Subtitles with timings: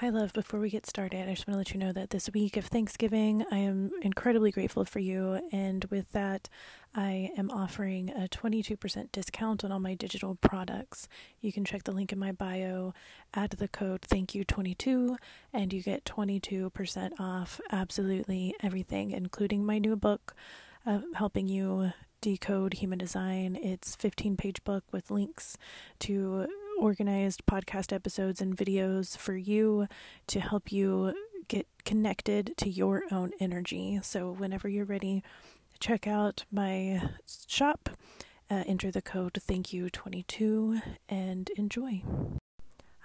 [0.00, 0.32] Hi, love.
[0.32, 2.66] Before we get started, I just want to let you know that this week of
[2.66, 5.40] Thanksgiving, I am incredibly grateful for you.
[5.50, 6.48] And with that,
[6.94, 11.08] I am offering a 22% discount on all my digital products.
[11.40, 12.94] You can check the link in my bio,
[13.34, 15.16] add the code thank you 22
[15.52, 20.36] and you get 22% off absolutely everything, including my new book,
[20.86, 23.56] uh, helping you decode human design.
[23.60, 25.56] It's 15 page book with links
[26.00, 26.46] to
[26.78, 29.86] organized podcast episodes and videos for you
[30.28, 31.14] to help you
[31.48, 33.98] get connected to your own energy.
[34.02, 35.22] So, whenever you're ready,
[35.80, 37.02] check out my
[37.46, 37.90] shop,
[38.50, 42.02] uh, enter the code thank you 22 and enjoy.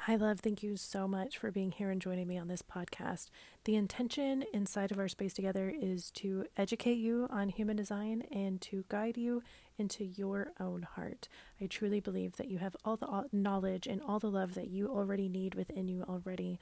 [0.07, 0.41] Hi, love.
[0.41, 3.29] Thank you so much for being here and joining me on this podcast.
[3.63, 8.59] The intention inside of our space together is to educate you on human design and
[8.63, 9.43] to guide you
[9.77, 11.29] into your own heart.
[11.61, 14.89] I truly believe that you have all the knowledge and all the love that you
[14.89, 16.59] already need within you already.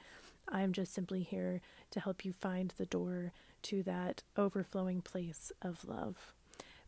[0.48, 3.32] I'm just simply here to help you find the door
[3.62, 6.32] to that overflowing place of love.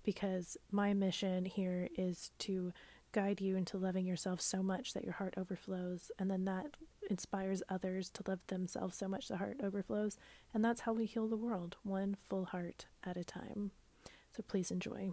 [0.04, 2.72] Because my mission here is to
[3.14, 6.66] guide you into loving yourself so much that your heart overflows, and then that
[7.08, 10.18] inspires others to love themselves so much the heart overflows,
[10.52, 13.70] and that's how we heal the world, one full heart at a time.
[14.36, 15.12] So please enjoy.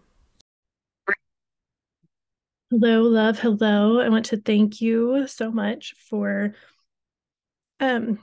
[2.71, 3.37] Hello, love.
[3.37, 3.99] Hello.
[3.99, 6.55] I want to thank you so much for
[7.79, 8.17] um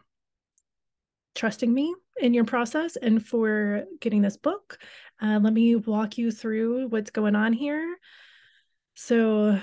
[1.37, 4.79] trusting me in your process and for getting this book.
[5.23, 7.97] Uh, let me walk you through what's going on here.
[9.01, 9.61] So,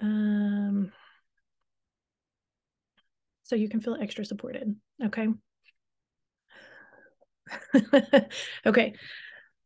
[0.00, 0.92] um,
[3.42, 4.76] so you can feel extra supported.
[5.04, 5.26] Okay.
[8.66, 8.94] okay.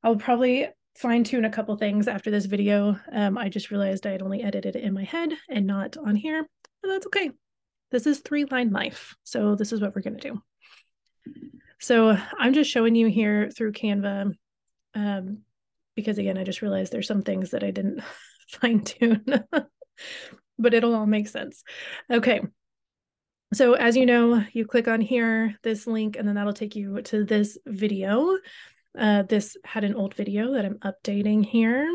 [0.02, 2.98] I'll probably fine tune a couple things after this video.
[3.12, 6.16] Um, I just realized I had only edited it in my head and not on
[6.16, 6.46] here,
[6.80, 7.30] but that's okay.
[7.90, 9.14] This is three line life.
[9.24, 10.42] So this is what we're going to do.
[11.80, 14.32] So I'm just showing you here through Canva
[14.94, 15.42] um,
[15.94, 18.00] because again, I just realized there's some things that I didn't
[18.60, 19.24] fine tune,
[20.58, 21.62] but it'll all make sense.
[22.10, 22.40] Okay.
[23.54, 27.00] So as you know, you click on here, this link, and then that'll take you
[27.02, 28.38] to this video.
[28.98, 31.88] Uh, this had an old video that I'm updating here.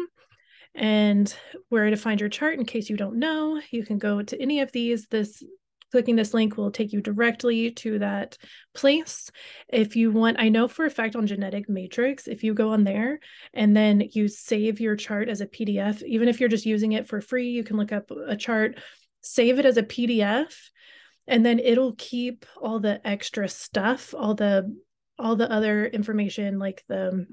[0.73, 1.33] And
[1.67, 4.61] where to find your chart in case you don't know, you can go to any
[4.61, 5.07] of these.
[5.07, 5.43] This
[5.91, 8.37] clicking this link will take you directly to that
[8.73, 9.29] place.
[9.69, 12.83] If you want, I know for a fact on Genetic Matrix, if you go on
[12.83, 13.19] there
[13.53, 17.07] and then you save your chart as a PDF, even if you're just using it
[17.07, 18.79] for free, you can look up a chart,
[19.21, 20.53] save it as a PDF,
[21.27, 24.75] and then it'll keep all the extra stuff, all the
[25.19, 27.27] all the other information like the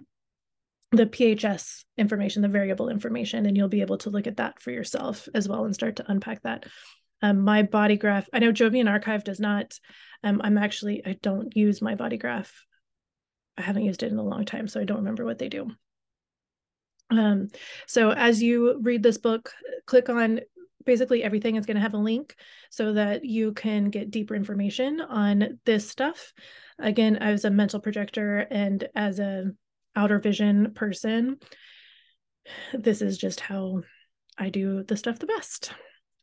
[0.90, 4.70] the PHS information, the variable information, and you'll be able to look at that for
[4.70, 6.66] yourself as well and start to unpack that
[7.22, 9.78] um, my body graph i know jovian archive does not
[10.24, 12.64] um, i'm actually i don't use my body graph.
[13.56, 15.70] I haven't used it in a long time so i don't remember what they do.
[17.10, 17.48] Um,
[17.86, 19.52] so as you read this book
[19.86, 20.40] click on
[20.84, 22.34] basically everything is going to have a link
[22.70, 26.32] so that you can get deeper information on this stuff.
[26.78, 29.52] Again as a mental projector and as a
[29.96, 31.38] outer vision person
[32.72, 33.82] this is just how
[34.38, 35.72] i do the stuff the best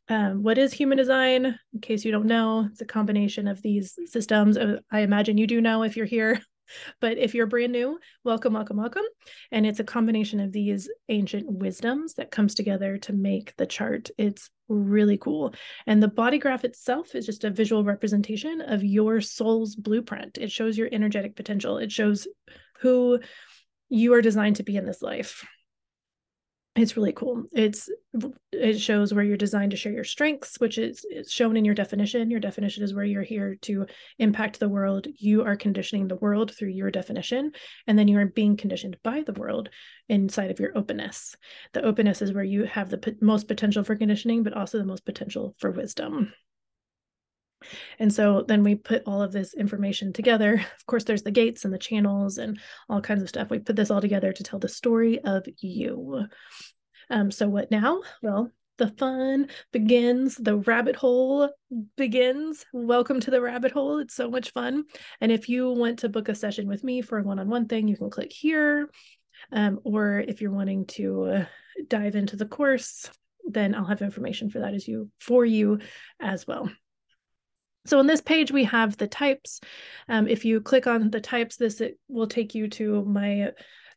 [0.08, 1.58] um, what is human design?
[1.72, 4.56] In case you don't know, it's a combination of these systems.
[4.56, 6.40] Uh, I imagine you do know if you're here,
[7.00, 9.04] but if you're brand new, welcome, welcome, welcome.
[9.50, 14.10] And it's a combination of these ancient wisdoms that comes together to make the chart.
[14.16, 15.54] It's really cool.
[15.86, 20.38] And the body graph itself is just a visual representation of your soul's blueprint.
[20.38, 22.28] It shows your energetic potential, it shows
[22.80, 23.18] who
[23.88, 25.44] you are designed to be in this life
[26.76, 27.44] it's really cool.
[27.52, 27.88] It's
[28.52, 31.74] it shows where you're designed to share your strengths, which is, is shown in your
[31.74, 32.30] definition.
[32.30, 33.86] Your definition is where you're here to
[34.18, 35.06] impact the world.
[35.16, 37.52] You are conditioning the world through your definition,
[37.86, 39.70] and then you are being conditioned by the world
[40.08, 41.34] inside of your openness.
[41.72, 44.84] The openness is where you have the p- most potential for conditioning, but also the
[44.84, 46.32] most potential for wisdom.
[47.98, 50.64] And so then we put all of this information together.
[50.76, 53.50] Of course, there's the gates and the channels and all kinds of stuff.
[53.50, 56.26] We put this all together to tell the story of you.
[57.10, 58.02] Um, so, what now?
[58.22, 61.50] Well, the fun begins, the rabbit hole
[61.96, 62.64] begins.
[62.72, 63.98] Welcome to the rabbit hole.
[63.98, 64.84] It's so much fun.
[65.20, 67.66] And if you want to book a session with me for a one on one
[67.66, 68.90] thing, you can click here.
[69.50, 71.46] Um, or if you're wanting to
[71.88, 73.10] dive into the course,
[73.46, 75.80] then I'll have information for that as you for you
[76.20, 76.70] as well.
[77.86, 79.60] So on this page, we have the types.
[80.08, 83.52] Um, if you click on the types, this it will take you to my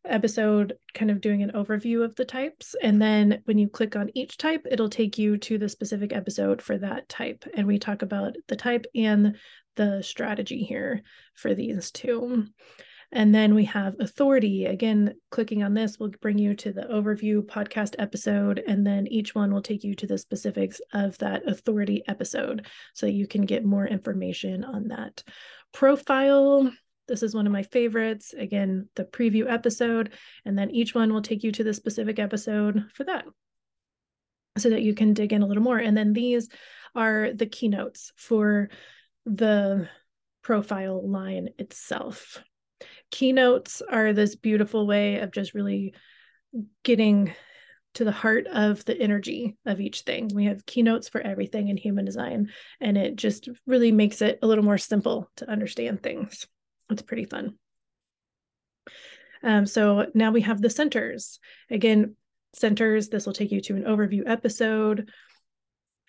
[0.06, 2.75] episode kind of doing an overview of the types.
[2.81, 6.62] And then when you click on each type, it'll take you to the specific episode
[6.62, 7.44] for that type.
[7.53, 9.36] And we talk about the type and
[9.75, 11.01] the strategy here
[11.35, 12.45] for these two.
[13.11, 14.65] And then we have authority.
[14.65, 19.33] Again, clicking on this will bring you to the overview podcast episode, and then each
[19.33, 23.65] one will take you to the specifics of that authority episode so you can get
[23.65, 25.23] more information on that.
[25.73, 26.71] Profile.
[27.07, 28.35] This is one of my favorites.
[28.38, 30.13] Again, the preview episode,
[30.45, 33.25] and then each one will take you to the specific episode for that
[34.59, 35.79] so that you can dig in a little more.
[35.79, 36.50] And then these
[36.94, 38.69] are the keynotes for
[39.25, 39.89] the
[40.44, 42.44] profile line itself
[43.11, 45.94] keynotes are this beautiful way of just really
[46.83, 47.33] getting
[47.95, 50.29] to the heart of the energy of each thing.
[50.33, 54.47] We have keynotes for everything in human design, and it just really makes it a
[54.47, 56.47] little more simple to understand things.
[56.89, 57.56] It's pretty fun.
[59.44, 61.39] Um, so now we have the centers.
[61.69, 62.15] Again,
[62.53, 65.09] centers, this will take you to an overview episode.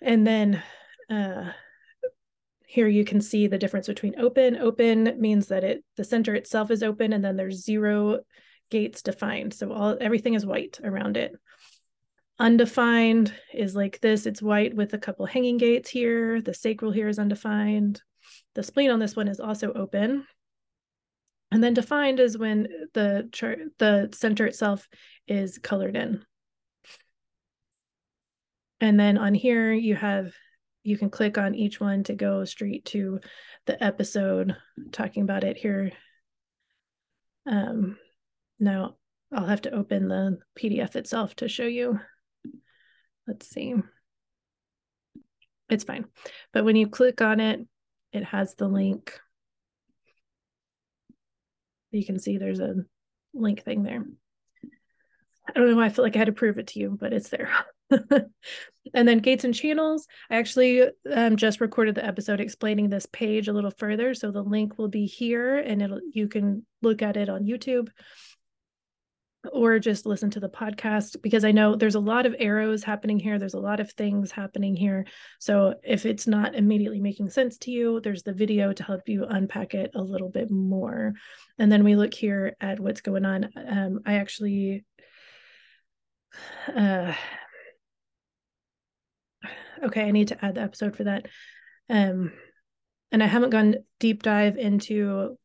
[0.02, 0.62] And then
[1.08, 1.52] uh,
[2.71, 4.57] here you can see the difference between open.
[4.57, 8.21] Open means that it the center itself is open and then there's zero
[8.71, 9.53] gates defined.
[9.53, 11.33] So all everything is white around it.
[12.39, 14.25] Undefined is like this.
[14.25, 16.41] It's white with a couple hanging gates here.
[16.41, 18.01] The sacral here is undefined.
[18.55, 20.25] The spleen on this one is also open.
[21.51, 24.89] And then defined is when the chart the center itself
[25.27, 26.25] is colored in.
[28.81, 30.33] And then on here you have
[30.82, 33.21] you can click on each one to go straight to
[33.67, 34.56] the episode
[34.93, 35.93] talking about it here.
[37.47, 37.99] Um,
[38.59, 38.97] now
[39.32, 42.00] I'll have to open the PDF itself to show you.
[43.27, 43.75] Let's see.
[45.69, 46.06] It's fine.
[46.53, 47.61] But when you click on it,
[48.12, 49.19] it has the link.
[51.93, 52.75] You can see there's a
[53.35, 54.05] link thing there.
[55.49, 57.12] I don't know why I feel like I had to prove it to you, but
[57.12, 57.50] it's there.
[58.95, 60.07] and then gates and channels.
[60.31, 64.43] I actually um, just recorded the episode explaining this page a little further, so the
[64.43, 67.89] link will be here, and it'll you can look at it on YouTube
[69.53, 73.19] or just listen to the podcast because I know there's a lot of arrows happening
[73.19, 73.39] here.
[73.39, 75.07] There's a lot of things happening here.
[75.39, 79.25] So if it's not immediately making sense to you, there's the video to help you
[79.25, 81.15] unpack it a little bit more.
[81.59, 83.51] And then we look here at what's going on.
[83.57, 84.85] Um, I actually
[86.77, 87.15] uh,
[89.85, 91.27] okay, I need to add the episode for that.
[91.88, 92.32] Um,
[93.12, 95.37] and I haven't gone deep dive into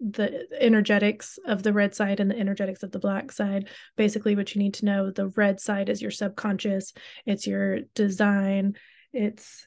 [0.00, 3.68] the energetics of the red side and the energetics of the black side.
[3.96, 6.92] Basically, what you need to know the red side is your subconscious,
[7.26, 8.74] it's your design,
[9.12, 9.66] it's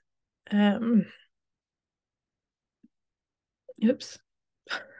[0.51, 1.05] um
[3.83, 4.19] oops.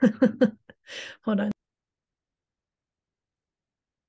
[1.24, 1.57] Hold on.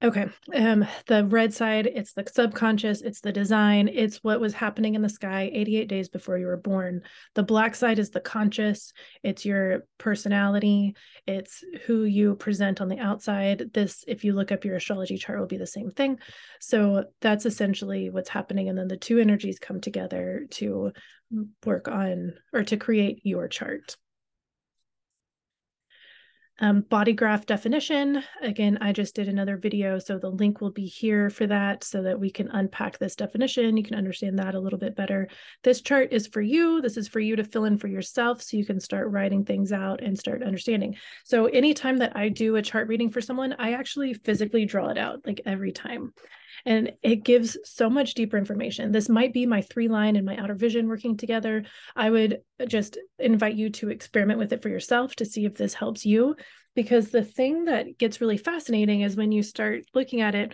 [0.01, 0.27] Okay.
[0.55, 5.01] Um, the red side, it's the subconscious, it's the design, it's what was happening in
[5.01, 7.01] the sky 88 days before you were born.
[7.35, 8.93] The black side is the conscious,
[9.23, 10.95] it's your personality,
[11.27, 13.73] it's who you present on the outside.
[13.73, 16.19] This, if you look up your astrology chart, will be the same thing.
[16.61, 18.69] So that's essentially what's happening.
[18.69, 20.93] And then the two energies come together to
[21.65, 23.97] work on or to create your chart.
[26.61, 30.85] Um, body graph definition, again, I just did another video, so the link will be
[30.85, 33.77] here for that so that we can unpack this definition.
[33.77, 35.29] You can understand that a little bit better.
[35.63, 36.81] This chart is for you.
[36.81, 39.71] This is for you to fill in for yourself so you can start writing things
[39.71, 40.97] out and start understanding.
[41.23, 44.97] So anytime that I do a chart reading for someone, I actually physically draw it
[44.97, 46.11] out like every time
[46.65, 48.91] and it gives so much deeper information.
[48.91, 51.63] This might be my three line and my outer vision working together.
[51.95, 55.73] I would just invite you to experiment with it for yourself to see if this
[55.73, 56.35] helps you.
[56.75, 60.53] Because the thing that gets really fascinating is when you start looking at it,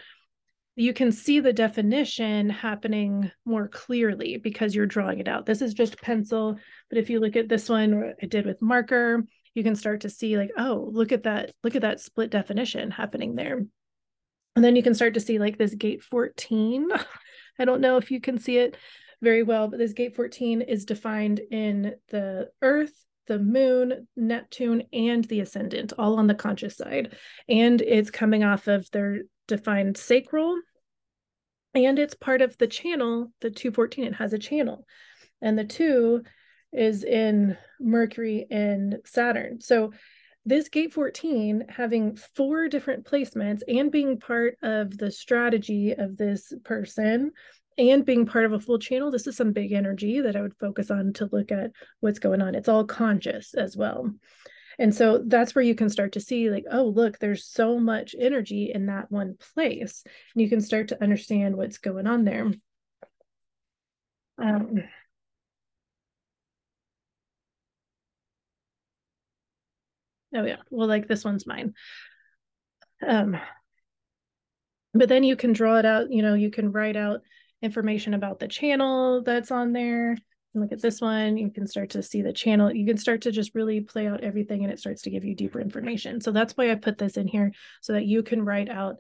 [0.76, 5.46] you can see the definition happening more clearly because you're drawing it out.
[5.46, 6.58] This is just pencil,
[6.90, 10.10] but if you look at this one I did with marker, you can start to
[10.10, 13.66] see like, oh, look at that, look at that split definition happening there.
[14.56, 16.90] And then you can start to see like this gate 14.
[17.60, 18.78] I don't know if you can see it
[19.22, 22.94] very well, but this gate 14 is defined in the earth,
[23.28, 27.16] the moon, Neptune, and the ascendant, all on the conscious side.
[27.50, 30.58] And it's coming off of their defined sacral.
[31.74, 34.86] And it's part of the channel, the 214, it has a channel.
[35.42, 36.24] And the two
[36.72, 39.60] is in Mercury and Saturn.
[39.60, 39.92] So
[40.46, 46.54] this gate 14 having four different placements and being part of the strategy of this
[46.64, 47.32] person
[47.78, 50.56] and being part of a full channel this is some big energy that i would
[50.60, 52.56] focus on to look at what's going on.
[52.56, 54.12] It's all conscious as well.
[54.78, 58.16] And so that's where you can start to see like oh look there's so much
[58.18, 60.04] energy in that one place.
[60.06, 62.52] And you can start to understand what's going on there.
[64.38, 64.84] Um,
[70.36, 70.58] Oh yeah.
[70.70, 71.74] Well, like this one's mine.
[73.06, 73.38] Um,
[74.94, 77.22] but then you can draw it out, you know, you can write out
[77.62, 80.18] information about the channel that's on there.
[80.54, 82.74] Look at this one, you can start to see the channel.
[82.74, 85.36] You can start to just really play out everything and it starts to give you
[85.36, 86.22] deeper information.
[86.22, 87.52] So that's why I put this in here
[87.82, 88.96] so that you can write out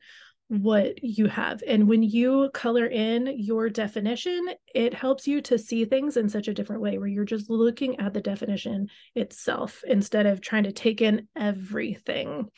[0.47, 1.63] what you have.
[1.65, 6.47] And when you color in your definition, it helps you to see things in such
[6.47, 10.71] a different way where you're just looking at the definition itself instead of trying to
[10.71, 12.49] take in everything.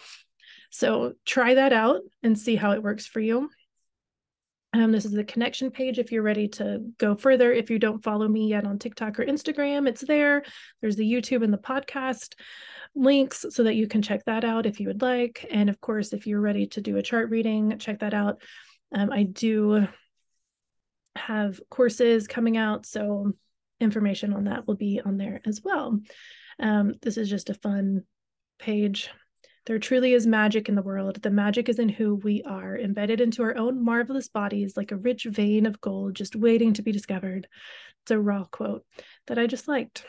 [0.70, 3.50] So try that out and see how it works for you.
[4.74, 7.54] Um, this is the connection page if you're ready to go further.
[7.54, 10.44] If you don't follow me yet on TikTok or Instagram, it's there.
[10.82, 12.34] There's the YouTube and the podcast
[12.94, 15.46] links so that you can check that out if you would like.
[15.50, 18.42] And of course, if you're ready to do a chart reading, check that out.
[18.94, 19.88] Um, I do
[21.16, 23.34] have courses coming out, so
[23.80, 26.00] information on that will be on there as well.
[26.60, 28.04] Um, this is just a fun
[28.60, 29.10] page
[29.68, 31.22] there truly is magic in the world.
[31.22, 34.98] The magic is in who we are, embedded into our own marvelous bodies like a
[34.98, 37.48] rich vein of gold just waiting to be discovered.
[38.04, 38.86] It's a raw quote
[39.28, 40.06] that I just liked.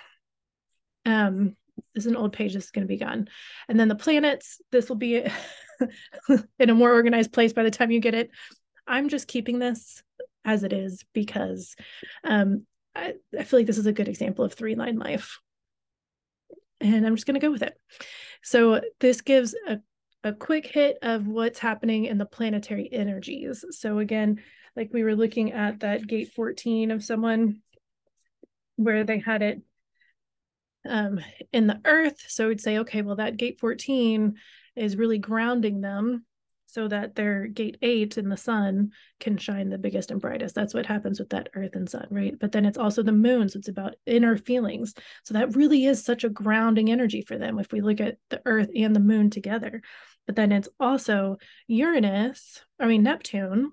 [1.04, 1.56] Um,
[1.92, 2.54] this is an old page.
[2.54, 3.28] This is going to be gone.
[3.68, 5.24] And then the planets, this will be
[6.58, 8.30] in a more organized place by the time you get it.
[8.86, 10.04] I'm just keeping this
[10.44, 11.74] as it is because
[12.22, 15.40] um, I, I feel like this is a good example of three line life.
[16.80, 17.76] And I'm just going to go with it.
[18.42, 19.78] So this gives a,
[20.23, 23.64] a quick hit of what's happening in the planetary energies.
[23.70, 24.40] So again,
[24.76, 27.62] like we were looking at that gate 14 of someone
[28.76, 29.62] where they had it
[30.88, 31.20] um,
[31.52, 32.25] in the earth.
[32.28, 34.35] So we'd say, okay, well, that gate 14
[34.76, 36.25] is really grounding them
[36.68, 40.54] so that their gate eight in the sun can shine the biggest and brightest.
[40.54, 42.38] That's what happens with that earth and sun, right?
[42.38, 43.48] But then it's also the moon.
[43.48, 44.92] So it's about inner feelings.
[45.25, 48.42] So that really is such a grounding energy for them if we look at the
[48.44, 49.80] earth and the moon together.
[50.26, 53.72] But then it's also Uranus, I mean, Neptune,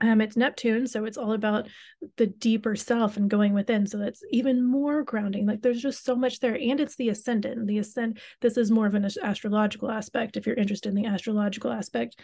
[0.00, 1.68] um, it's Neptune, so it's all about
[2.16, 3.86] the deeper self and going within.
[3.86, 5.46] So that's even more grounding.
[5.46, 7.66] Like there's just so much there, and it's the ascendant.
[7.66, 8.20] The ascend.
[8.40, 10.36] This is more of an astrological aspect.
[10.36, 12.16] If you're interested in the astrological aspect,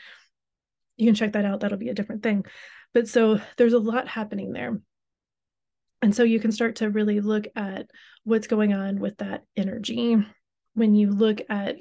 [0.97, 1.61] you can check that out.
[1.61, 2.45] That'll be a different thing.
[2.93, 4.81] But so there's a lot happening there,
[6.01, 7.87] and so you can start to really look at
[8.23, 10.17] what's going on with that energy
[10.75, 11.77] when you look at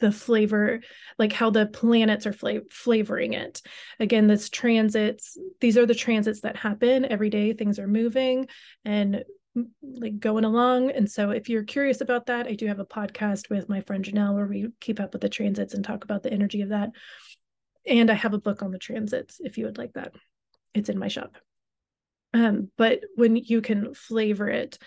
[0.00, 0.80] the flavor
[1.18, 3.62] like how the planets are fla- flavoring it.
[3.98, 8.48] Again this transits these are the transits that happen every day things are moving
[8.84, 9.24] and
[9.82, 10.90] like going along.
[10.90, 14.04] And so if you're curious about that i do have a podcast with my friend
[14.04, 16.90] janelle where we keep up with the transits and talk about the energy of that.
[17.86, 20.12] And i have a book on the transits if you would like that.
[20.74, 21.36] It's in my shop.
[22.32, 24.78] Um, but when you can flavor it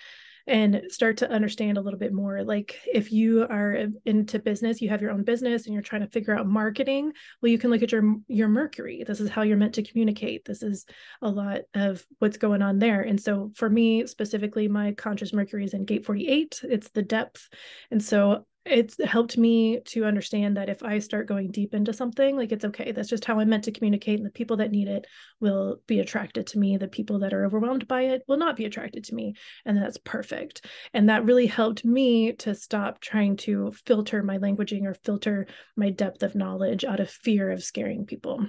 [0.46, 2.44] and start to understand a little bit more.
[2.44, 6.10] Like if you are into business, you have your own business and you're trying to
[6.10, 9.04] figure out marketing, well, you can look at your your Mercury.
[9.06, 10.46] This is how you're meant to communicate.
[10.46, 10.86] This is
[11.22, 13.02] a lot of what's going on there.
[13.02, 16.62] And so for me specifically, my conscious Mercury is in gate 48.
[16.64, 17.48] It's the depth.
[17.92, 22.38] And so it's helped me to understand that if I start going deep into something,
[22.38, 22.94] like it's okay.
[22.94, 24.20] That's just how I'm meant to communicate.
[24.20, 25.06] And the people that need it
[25.42, 26.78] will be attracted to me.
[26.78, 29.36] The people that are overwhelmed by it will not be attracted to me.
[29.66, 30.66] And that's perfect.
[30.94, 35.90] And that really helped me to stop trying to filter my languaging or filter my
[35.90, 38.46] depth of knowledge out of fear of scaring people.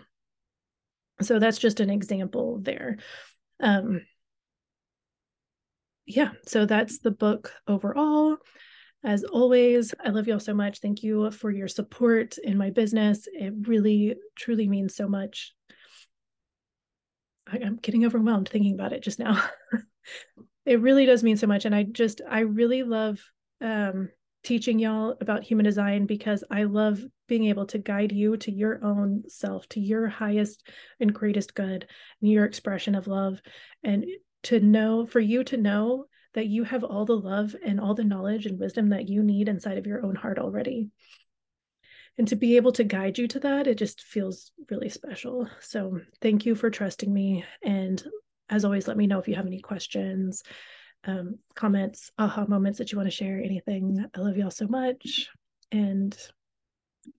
[1.23, 2.99] So that's just an example there.
[3.61, 4.03] Um,
[6.07, 8.37] yeah, so that's the book overall.
[9.05, 10.81] As always, I love y'all so much.
[10.81, 13.29] Thank you for your support in my business.
[13.31, 15.53] It really, truly means so much.
[17.47, 19.45] I, am getting overwhelmed thinking about it just now.
[20.67, 21.67] it really does mean so much.
[21.67, 23.21] And I just, I really love
[23.61, 24.09] um,
[24.43, 28.83] teaching y'all about human design because I love being able to guide you to your
[28.83, 30.67] own self, to your highest
[30.99, 31.87] and greatest good,
[32.23, 33.43] and your expression of love.
[33.83, 34.07] And
[34.45, 38.05] to know, for you to know that you have all the love and all the
[38.05, 40.91] knowledge and wisdom that you need inside of your own heart already.
[42.19, 45.49] And to be able to guide you to that, it just feels really special.
[45.61, 47.45] So thank you for trusting me.
[47.63, 48.03] And
[48.49, 50.43] as always, let me know if you have any questions,
[51.05, 54.05] um, comments, aha moments that you want to share, anything.
[54.15, 55.29] I love y'all so much.
[55.73, 56.17] And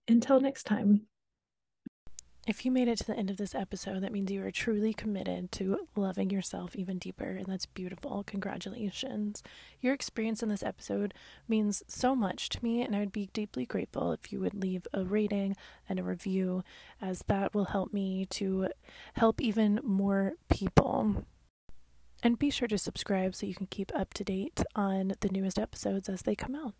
[0.08, 1.02] until next time.
[2.46, 4.94] If you made it to the end of this episode, that means you are truly
[4.94, 8.22] committed to loving yourself even deeper, and that's beautiful.
[8.24, 9.42] Congratulations.
[9.80, 11.12] Your experience in this episode
[11.48, 14.86] means so much to me, and I would be deeply grateful if you would leave
[14.94, 15.56] a rating
[15.88, 16.62] and a review,
[17.02, 18.68] as that will help me to
[19.14, 21.24] help even more people.
[22.22, 25.58] And be sure to subscribe so you can keep up to date on the newest
[25.58, 26.76] episodes as they come out.